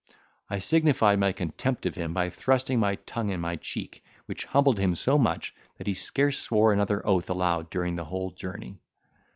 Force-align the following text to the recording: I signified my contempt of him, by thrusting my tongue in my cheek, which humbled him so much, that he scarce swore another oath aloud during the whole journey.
I 0.49 0.57
signified 0.57 1.19
my 1.19 1.31
contempt 1.31 1.85
of 1.85 1.93
him, 1.93 2.11
by 2.11 2.31
thrusting 2.31 2.79
my 2.79 2.95
tongue 2.95 3.29
in 3.29 3.39
my 3.39 3.57
cheek, 3.57 4.03
which 4.25 4.45
humbled 4.45 4.79
him 4.79 4.95
so 4.95 5.19
much, 5.19 5.53
that 5.77 5.85
he 5.85 5.93
scarce 5.93 6.39
swore 6.39 6.73
another 6.73 7.05
oath 7.05 7.29
aloud 7.29 7.69
during 7.69 7.97
the 7.97 8.05
whole 8.05 8.31
journey. 8.31 8.79